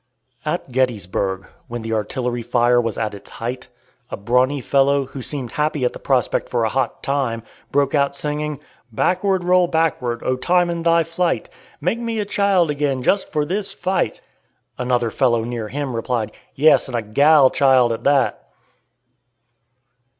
[0.45, 3.67] At Gettysburg, when the artillery fire was at its height,
[4.09, 8.15] a brawny fellow, who seemed happy at the prospect for a hot time, broke out
[8.15, 8.59] singing:
[8.91, 13.45] "Backward, roll backward, O Time in thy flight: Make me a child again, just for
[13.45, 14.21] this fight!"
[14.75, 18.49] Another fellow near him replied, "Yes; and a gal child at that."